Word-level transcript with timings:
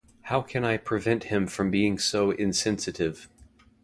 How 0.23 0.41
can 0.41 0.65
I 0.65 0.77
prevent 0.77 1.25
him 1.25 1.45
from 1.45 1.69
being 1.69 1.99
so 1.99 2.31
insensitive? 2.31 3.29